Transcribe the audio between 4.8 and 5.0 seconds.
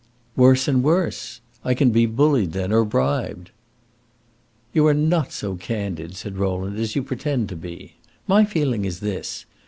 are